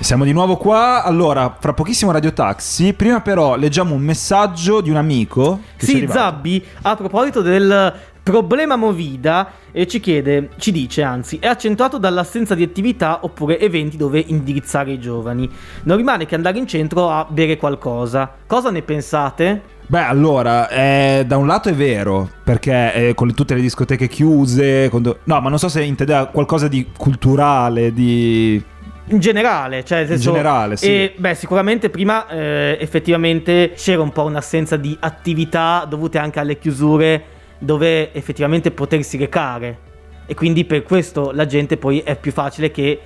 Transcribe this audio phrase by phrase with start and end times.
[0.00, 1.02] Siamo di nuovo qua.
[1.02, 2.92] Allora, fra pochissimo Radio Taxi.
[2.92, 5.60] Prima, però, leggiamo un messaggio di un amico.
[5.76, 6.06] Che Sì.
[6.08, 12.54] Zabbi, a proposito del problema Movida, eh, ci chiede, ci dice anzi, è accentuato dall'assenza
[12.54, 15.48] di attività oppure eventi dove indirizzare i giovani.
[15.84, 18.30] Non rimane che andare in centro a bere qualcosa.
[18.46, 19.62] Cosa ne pensate?
[19.86, 24.08] Beh, allora, eh, da un lato è vero, perché eh, con le- tutte le discoteche
[24.08, 24.88] chiuse.
[24.90, 28.62] do- No, ma non so se intendeva qualcosa di culturale, di.
[29.06, 30.86] In generale, cioè nel In senso, generale, sì.
[30.86, 36.58] E beh, sicuramente prima eh, effettivamente c'era un po' un'assenza di attività dovute anche alle
[36.58, 37.22] chiusure
[37.58, 39.78] dove effettivamente potersi recare.
[40.26, 42.98] E quindi per questo la gente poi è più facile che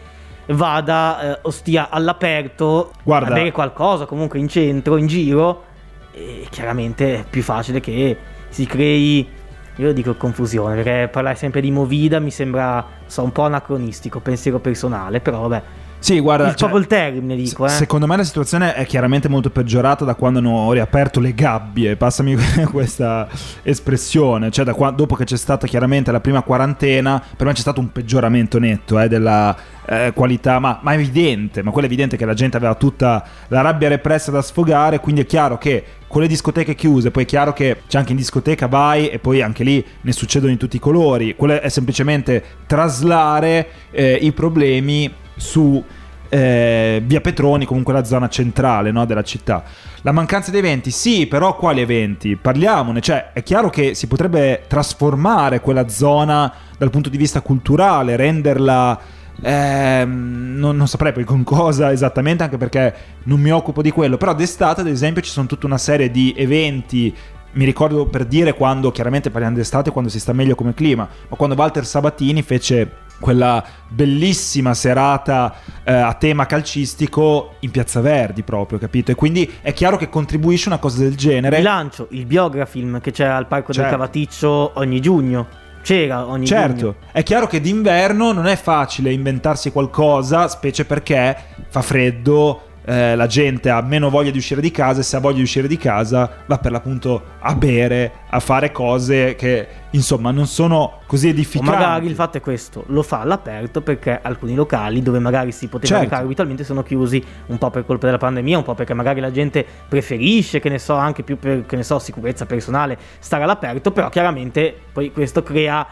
[0.46, 5.64] vada eh, o stia all'aperto Guarda- a bere qualcosa, comunque in centro, in giro.
[6.12, 8.16] E chiaramente è più facile che
[8.48, 9.28] si crei.
[9.76, 14.58] Io dico confusione perché parlare sempre di movida mi sembra so, un po' anacronistico, pensiero
[14.60, 15.62] personale, però vabbè.
[16.00, 16.44] Sì, guarda.
[16.44, 17.68] il, cioè, proprio il termine dico, eh.
[17.68, 21.96] se- Secondo me la situazione è chiaramente molto peggiorata da quando hanno riaperto le gabbie,
[21.96, 22.36] passami
[22.70, 23.26] questa
[23.62, 27.60] espressione, cioè da qua- dopo che c'è stata chiaramente la prima quarantena, per me c'è
[27.60, 32.16] stato un peggioramento netto eh, della eh, qualità, ma, ma evidente, ma quello è evidente
[32.16, 36.22] che la gente aveva tutta la rabbia repressa da sfogare, quindi è chiaro che con
[36.22, 39.64] le discoteche chiuse, poi è chiaro che c'è anche in discoteca vai e poi anche
[39.64, 45.82] lì ne succedono di tutti i colori, quello è semplicemente traslare eh, i problemi su
[46.28, 49.64] eh, via Petroni, comunque la zona centrale no, della città.
[50.02, 52.36] La mancanza di eventi, sì, però quali eventi?
[52.36, 58.16] Parliamone, cioè è chiaro che si potrebbe trasformare quella zona dal punto di vista culturale,
[58.16, 59.00] renderla...
[59.40, 62.94] ehm, non, non saprei poi con cosa esattamente, anche perché
[63.24, 66.34] non mi occupo di quello, però d'estate ad esempio ci sono tutta una serie di
[66.36, 67.14] eventi
[67.50, 71.36] mi ricordo per dire quando, chiaramente parliamo d'estate, quando si sta meglio come clima, ma
[71.36, 75.54] quando Walter Sabatini fece quella bellissima serata
[75.84, 79.10] eh, a tema calcistico in Piazza Verdi proprio, capito?
[79.10, 81.56] E quindi è chiaro che contribuisce una cosa del genere.
[81.56, 83.88] Bilancio, il biografilm che c'è al Parco Certo.
[83.88, 85.46] del Cavaticcio ogni giugno.
[85.80, 86.94] C'era ogni Certo, giugno.
[87.12, 91.36] è chiaro che d'inverno non è facile inventarsi qualcosa, specie perché
[91.68, 95.20] fa freddo, eh, la gente ha meno voglia di uscire di casa e se ha
[95.20, 100.30] voglia di uscire di casa va per l'appunto a bere, a fare cose che insomma
[100.30, 101.70] non sono così O edificanti.
[101.70, 105.96] magari il fatto è questo, lo fa all'aperto perché alcuni locali dove magari si poteva
[105.96, 106.04] Certo.
[106.04, 109.30] recare abitualmente sono chiusi un po' per colpa della pandemia, un po' perché magari la
[109.30, 113.90] gente preferisce, che ne so, anche più per, che ne so, sicurezza personale, stare all'aperto,
[113.90, 115.86] però chiaramente poi questo crea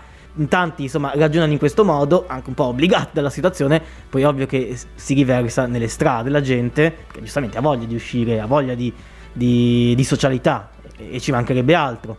[0.48, 4.46] tanti insomma ragionano in questo modo, anche un po' obbligati dalla situazione, poi è ovvio
[4.46, 8.74] che si riversa nelle strade la gente, che giustamente ha voglia di uscire, ha voglia
[8.74, 8.92] di,
[9.32, 12.18] di- di socialità e ci mancherebbe altro.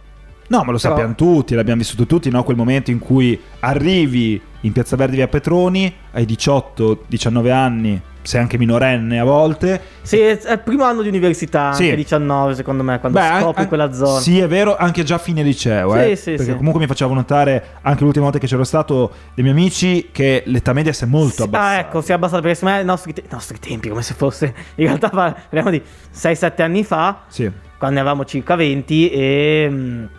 [0.50, 2.44] No, ma lo Però- sappiamo tutti, l'abbiamo vissuto tutti, no?
[2.44, 8.58] Quel momento in cui arrivi in Piazza Verdi via Petroni, hai 18-19 anni, sei anche
[8.58, 9.80] minorenne a volte.
[10.02, 11.84] Sì, è il primo anno di università, Sì.
[11.84, 14.20] anche 19 secondo me, quando Beh, scopri an- quella zona.
[14.20, 16.56] Sì, è vero, anche già a fine liceo, Sì, eh, sì, perché sì.
[16.58, 20.74] comunque mi faceva notare anche l'ultima volta che c'ero stato dei miei amici che l'età
[20.74, 21.70] media si è molto Sì, abbassata.
[21.76, 24.14] Ah, ecco, si è abbassato perché secondo me ai nostri, te- nostri tempi, come se
[24.14, 24.54] fosse.
[24.76, 25.82] In realtà parliamo di
[26.12, 27.50] 6-7 anni fa, Sì.
[27.78, 30.10] quando ne avevamo circa 20 e mh,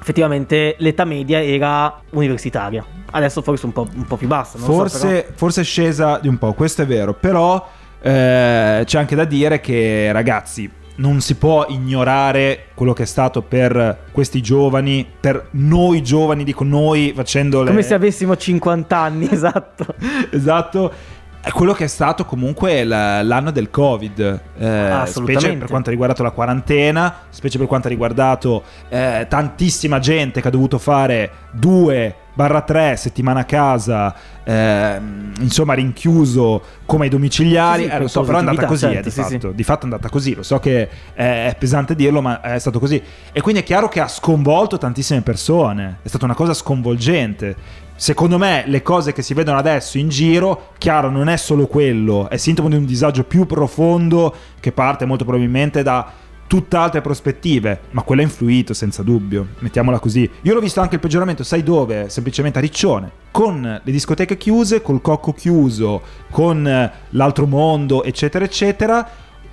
[0.00, 2.84] effettivamente l'età media era universitaria.
[3.10, 4.58] Adesso forse un po', un po' più bassa.
[4.58, 4.72] Lo so.
[4.72, 7.68] Forse, forse è scesa di un po', questo è vero, però
[8.00, 13.42] eh, c'è anche da dire che ragazzi non si può ignorare quello che è stato
[13.42, 17.70] per questi giovani, per noi giovani, dico noi facendo le...
[17.70, 19.86] Come se avessimo 50 anni, esatto.
[20.30, 20.92] esatto.
[21.42, 26.22] È quello che è stato comunque l'anno del Covid, eh, specie per quanto ha riguardato
[26.22, 32.14] la quarantena, specie per quanto ha riguardato eh, tantissima gente che ha dovuto fare due
[32.34, 34.14] barra tre settimane a casa,
[34.44, 38.86] ehm, insomma rinchiuso come ai domiciliari, Sì, sì, Eh, lo so, però è andata così,
[38.86, 39.52] positività, eh, di, certo, sì, fatto.
[39.54, 43.02] di fatto è andata così, lo so che è pesante dirlo, ma è stato così.
[43.32, 47.88] E quindi è chiaro che ha sconvolto tantissime persone, è stata una cosa sconvolgente.
[47.96, 52.30] Secondo me le cose che si vedono adesso in giro, chiaro, non è solo quello,
[52.30, 56.10] è sintomo di un disagio più profondo che parte molto probabilmente da
[56.50, 60.28] tutt'altre prospettive, ma quello ha influito senza dubbio, mettiamola così.
[60.42, 62.08] Io l'ho visto anche il peggioramento, sai dove?
[62.08, 68.44] Semplicemente a Riccione, con le discoteche chiuse, col cocco chiuso, con eh, l'altro mondo, eccetera,
[68.44, 69.08] eccetera.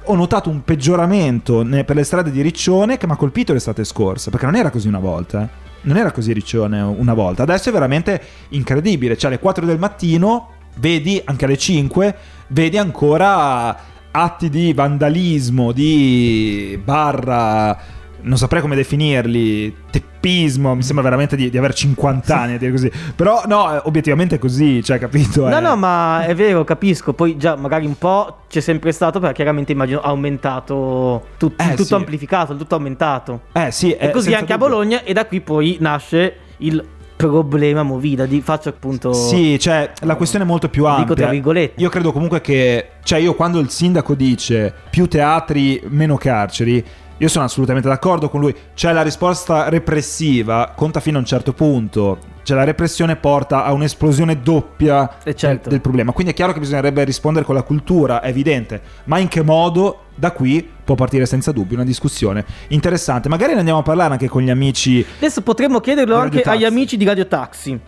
[0.05, 4.31] Ho notato un peggioramento per le strade di Riccione che mi ha colpito l'estate scorsa,
[4.31, 5.43] perché non era così una volta.
[5.43, 5.47] eh.
[5.81, 7.43] Non era così Riccione una volta.
[7.43, 9.15] Adesso è veramente incredibile.
[9.15, 12.15] Cioè alle 4 del mattino, vedi anche alle 5,
[12.47, 13.77] vedi ancora
[14.23, 21.57] atti di vandalismo, di barra non saprei come definirli, teppismo, mi sembra veramente di, di
[21.57, 22.91] aver 50 anni a dire così.
[23.15, 25.47] Però no, obiettivamente è così, cioè capito?
[25.47, 25.61] No, Eh.
[25.61, 27.13] no, ma è vero, capisco.
[27.13, 31.69] Poi già magari un po' c'è sempre stato, perché chiaramente immagino ha aumentato tut- Eh,
[31.71, 31.93] tutto sì.
[31.93, 33.41] amplificato, tutto aumentato.
[33.53, 34.73] Eh sì, E eh, così anche a dubbio.
[34.75, 36.83] Bologna e da qui poi nasce il
[37.17, 38.25] problema Movida.
[38.25, 39.11] Di, faccio appunto...
[39.11, 41.15] Sì, cioè la questione è molto più Dico ampia.
[41.15, 41.81] tra virgolette.
[41.81, 46.81] Io credo comunque che, cioè io quando il sindaco dice più teatri, meno carceri,
[47.17, 48.55] io sono assolutamente d'accordo con lui.
[48.73, 52.35] Cioè la risposta repressiva conta fino a un certo punto.
[52.47, 55.67] Cioè la repressione porta a un'esplosione doppia Eh, certo.
[55.67, 56.13] del, problema.
[56.13, 58.81] Quindi è chiaro che bisognerebbe rispondere con la cultura, è evidente.
[59.03, 60.03] Ma in che modo?
[60.15, 63.27] Da qui può partire senza dubbio una discussione interessante.
[63.27, 66.95] Magari ne andiamo a parlare anche con gli amici Adesso potremmo chiederlo anche agli amici
[66.95, 67.77] di Radio Taxi.